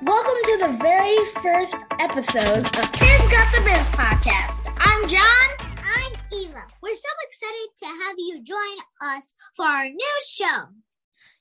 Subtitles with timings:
[0.00, 4.72] Welcome to the very first episode of Kids Got the Biz podcast.
[4.78, 5.68] I'm John.
[5.82, 6.62] I'm Eva.
[6.80, 8.58] We're so excited to have you join
[9.02, 10.66] us for our new show.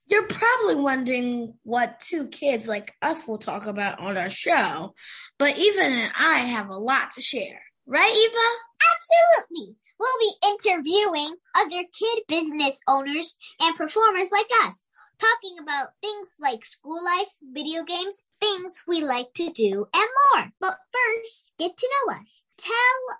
[0.07, 4.95] You're probably wondering what two kids like us will talk about on our show,
[5.37, 7.61] but Eva and I have a lot to share.
[7.85, 9.37] Right, Eva?
[9.45, 9.75] Absolutely.
[9.99, 14.83] We'll be interviewing other kid business owners and performers like us,
[15.19, 20.51] talking about things like school life, video games, things we like to do, and more.
[20.59, 22.43] But first, get to know us.
[22.57, 22.73] Tell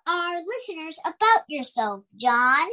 [0.08, 2.68] our listeners about yourself, John.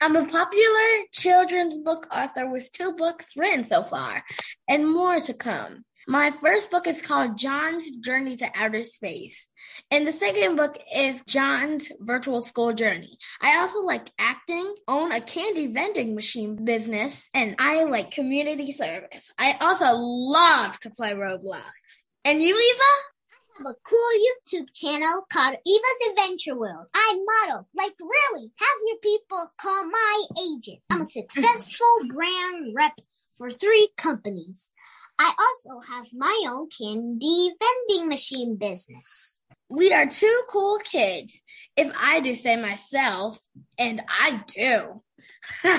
[0.00, 4.22] I'm a popular children's book author with two books written so far
[4.68, 5.84] and more to come.
[6.06, 9.48] My first book is called John's Journey to Outer Space,
[9.90, 13.18] and the second book is John's Virtual School Journey.
[13.42, 19.32] I also like acting, own a candy vending machine business, and I like community service.
[19.36, 22.04] I also love to play Roblox.
[22.24, 23.17] And you, Eva?
[23.58, 26.88] Have a cool YouTube channel called Eva's Adventure World.
[26.94, 30.80] I model, like really, have your people call my agent.
[30.90, 32.92] I'm a successful brand rep
[33.36, 34.72] for three companies.
[35.18, 39.40] I also have my own candy vending machine business.
[39.68, 41.42] We are two cool kids,
[41.76, 43.40] if I do say myself,
[43.78, 45.02] and I do.
[45.64, 45.74] okay,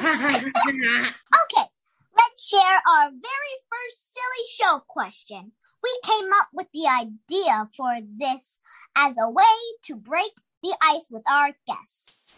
[2.16, 8.00] let's share our very first silly show question we came up with the idea for
[8.18, 8.62] this
[8.96, 9.44] as a way
[9.84, 12.32] to break the ice with our guests.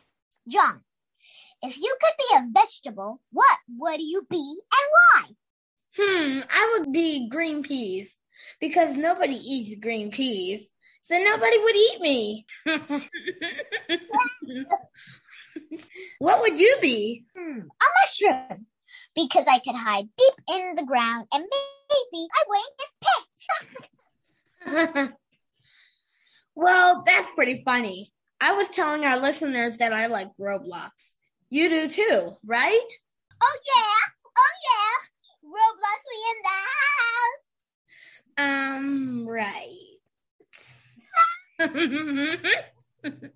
[0.48, 0.82] John,
[1.62, 5.24] if you could be a vegetable, what would you be and why?
[5.98, 8.16] Hmm, I would be green peas
[8.60, 12.46] because nobody eats green peas, so nobody would eat me.
[16.20, 17.26] what would you be?
[17.36, 18.68] Hmm, a mushroom
[19.16, 23.31] because I could hide deep in the ground and maybe I wouldn't get picked.
[26.56, 28.12] well, that's pretty funny.
[28.40, 31.16] I was telling our listeners that I like Roblox.
[31.50, 32.88] You do too, right?
[33.42, 33.98] Oh yeah,
[34.38, 34.98] oh yeah.
[35.52, 36.58] Roblox, we in the
[36.98, 37.42] house.
[38.38, 39.92] Um, right.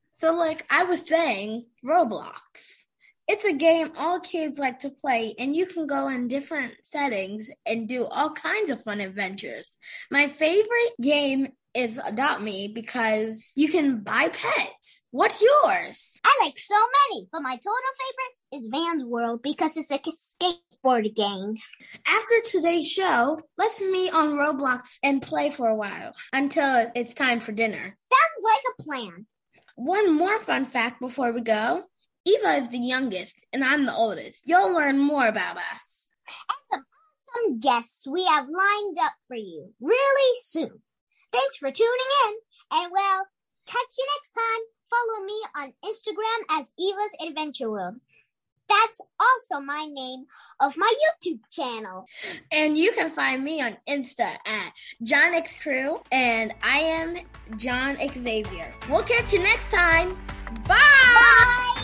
[0.18, 2.77] so, like I was saying, Roblox.
[3.28, 7.50] It's a game all kids like to play, and you can go in different settings
[7.66, 9.76] and do all kinds of fun adventures.
[10.10, 15.02] My favorite game is Adopt Me because you can buy pets.
[15.10, 16.18] What's yours?
[16.24, 16.74] I like so
[17.10, 21.54] many, but my total favorite is Vans World because it's a skateboard game.
[22.06, 27.40] After today's show, let's meet on Roblox and play for a while until it's time
[27.40, 27.98] for dinner.
[28.10, 29.26] Sounds like a plan.
[29.76, 31.84] One more fun fact before we go.
[32.28, 34.42] Eva is the youngest, and I'm the oldest.
[34.44, 36.12] You'll learn more about us.
[36.50, 40.82] And some awesome guests we have lined up for you really soon.
[41.32, 42.34] Thanks for tuning in,
[42.74, 43.24] and we'll
[43.66, 44.62] catch you next time.
[44.90, 47.96] Follow me on Instagram as Eva's Adventure World.
[48.68, 50.26] That's also my name
[50.60, 50.92] of my
[51.24, 52.04] YouTube channel.
[52.52, 54.72] And you can find me on Insta at
[55.02, 57.16] John X Crew, and I am
[57.56, 58.74] John Xavier.
[58.90, 60.18] We'll catch you next time.
[60.66, 60.76] Bye.
[60.76, 61.77] Bye.